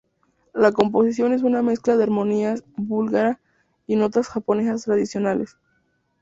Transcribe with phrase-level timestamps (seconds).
[0.55, 3.39] La composición es una mezcla de armonía búlgara
[3.85, 5.57] y notas japonesas tradicionales.